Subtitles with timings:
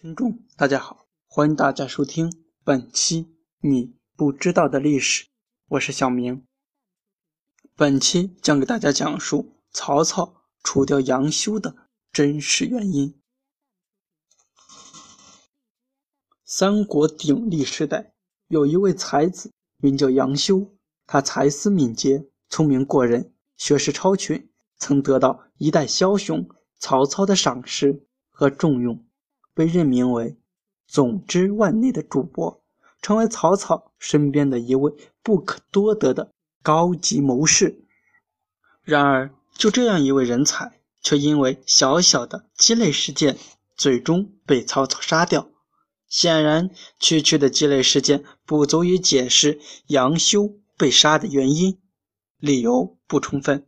[0.00, 5.26] 听众大家好，欢迎大家收听本期你不知道的历史，
[5.70, 6.46] 我是小明。
[7.74, 13.20] 本期将给大家讲述曹操除掉杨修的真实原因。
[16.44, 18.12] 三国鼎立时代，
[18.46, 20.76] 有一位才子名叫杨修，
[21.08, 29.04] 他才思敏捷，聪明过人，学识超群，曾得到一代枭雄曹操的赏识和重用。
[29.58, 30.36] 被任命为
[30.86, 32.62] 总之万内的主播，
[33.02, 36.30] 成为曹操身边的一位不可多得的
[36.62, 37.82] 高级谋士。
[38.84, 43.36] 然而，就这样一位人才，却因为小小的鸡肋事件，
[43.76, 45.48] 最终被曹操杀掉。
[46.06, 51.80] 显然，区区的鸡肋事件不足以解释杨修被杀的原因，
[52.38, 53.66] 理由不充分。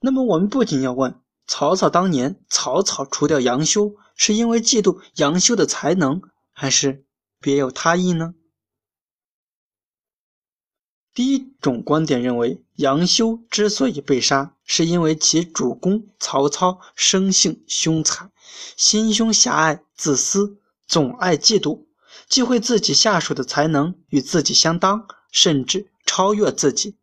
[0.00, 1.14] 那么，我们不仅要问
[1.46, 3.94] 曹操当年草草除掉杨修。
[4.18, 6.20] 是因为嫉妒杨修的才能，
[6.52, 7.04] 还是
[7.40, 8.34] 别有他意呢？
[11.14, 18.32] 第一种观点认为，杨修之所以被杀，是因为其主公曹操生性凶残，
[18.76, 21.86] 心胸狭隘、自私，总爱嫉妒，
[22.28, 26.96] 忌讳自己下属的才能与自己相当，甚至超越自己。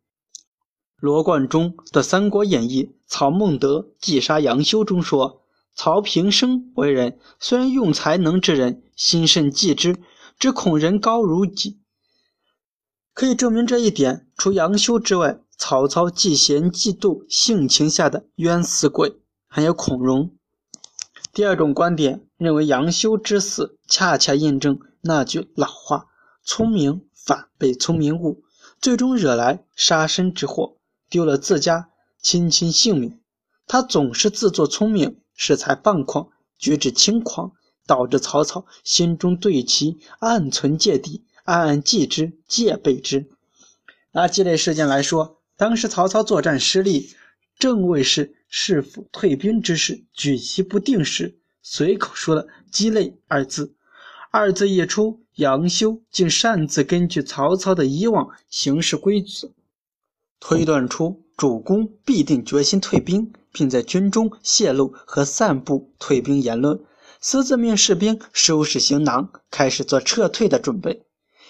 [0.98, 5.45] 罗贯中的《三国演义》曹孟德计杀杨修中说。
[5.76, 9.96] 曹平生为人，虽然用才能之人，心甚忌之，
[10.38, 11.78] 只恐人高如己。
[13.12, 20.34] 可以证明这一点，除杨修之外，曹操嫉贤嫉妒性情下的冤死鬼，还有孔融。
[21.34, 26.06] 第二种观点认为，杨修之死恰恰印证那句老话
[26.42, 28.42] ：“聪明反被聪明误”，
[28.80, 30.78] 最终惹来杀身之祸，
[31.10, 31.90] 丢了自家
[32.22, 33.20] 亲亲性命。
[33.66, 35.20] 他总是自作聪明。
[35.38, 37.52] 恃才放旷，举止轻狂，
[37.86, 43.28] 导致曹操心中对其暗存芥蒂，暗暗忌之、戒备之。
[44.12, 47.10] 拿鸡肋事件来说，当时曹操作战失利，
[47.58, 53.74] 正为是是否退兵之事，举棋不定时，随口说了“鸡肋”二字。
[54.30, 59.50] 二字一出，杨修竟擅自根据曹操的以往行事规则，
[60.40, 63.32] 推断出主公必定决心退兵。
[63.56, 66.78] 并在军中泄露和散布退兵言论，
[67.22, 71.06] 私自命士兵收拾行囊，开始做撤退的准备。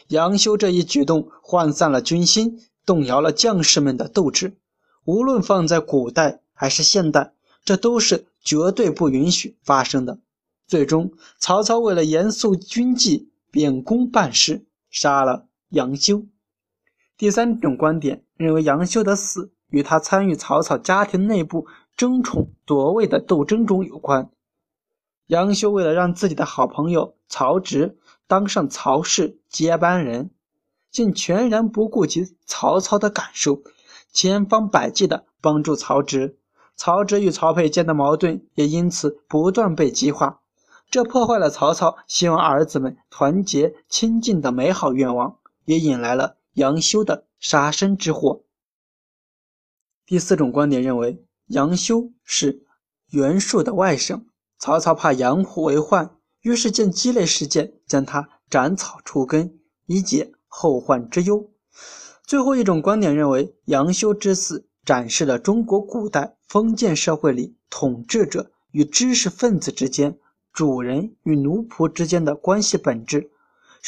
[0.06, 4.56] 杨修这一举动涣散了军心，动摇了将士们的斗志。
[5.04, 7.32] 无论放在古代还是现代，
[7.64, 10.20] 这都是绝对不允许发生的。
[10.68, 11.10] 最终，
[11.40, 16.24] 曹操为了严肃军纪，秉公办事，杀了杨修。
[17.16, 21.66] 第三种观点认为，杨修的死与他参与曹操家庭内部。
[21.96, 24.28] 争宠夺位的斗争中有关。
[25.28, 30.28] 杨修为了让自己的好朋友曹植当上曹氏接班人，
[30.90, 33.62] 竟全然不顾及曹操的感受，
[34.12, 36.36] 千方百计地帮助曹植。
[36.76, 40.42] 曹植与曹丕间的矛盾也因此不断被激化，
[40.90, 48.44] 这破坏了曹操希望儿子们团结亲近的美好愿望，也引来了杨修的杀身之祸。
[50.04, 51.22] 第四种观点认为。
[51.50, 52.66] 杨修是
[53.10, 54.24] 袁术的外甥，
[54.58, 61.48] 曹操怕杨虎为患，于是借鸡肋事件将他斩草除根，以解后患之忧。
[62.24, 70.18] 最后一种观点认为，杨修之死展示了中国古代封建社会里统治者与知识分子之间、
[70.52, 73.30] 主人与奴仆之间的关系本质，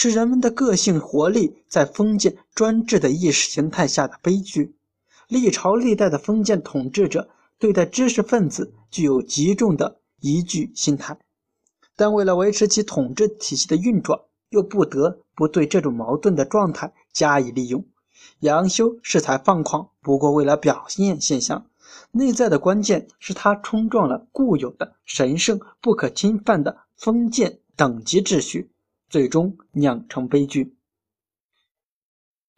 [0.00, 4.76] 是人们的个性活力在封建专制的意识形态下的悲剧。
[5.26, 7.28] 历朝历代的封建统治者。
[7.58, 11.18] 对待知识分子具有极重的疑惧心态，
[11.96, 14.20] 但为了维持其统治体系的运转，
[14.50, 17.84] 又不得不对这种矛盾的状态加以利用。
[18.38, 21.66] 杨修恃才放旷，不过为了表现现象，
[22.12, 28.70] 内在的关键是他冲撞了固有的神圣不可侵犯的封建等级秩序，
[29.08, 30.76] 最终酿成悲剧。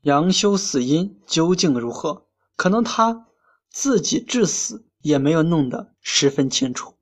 [0.03, 2.27] 杨修死因究竟如何？
[2.57, 3.27] 可能他
[3.69, 4.87] 自己致死。
[5.03, 6.95] 也没有弄得十分清楚，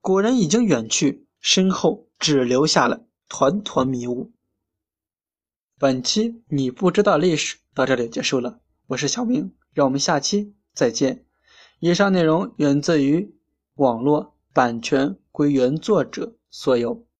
[0.00, 4.32] 古人已经远去，身后只留下了团团迷雾。
[5.78, 8.58] 本期你不知道历史到这里结束了，
[8.88, 11.24] 我是小明，让我们下期再见。
[11.78, 13.32] 以上内容源自于
[13.76, 17.05] 网络，版权归原作者所有。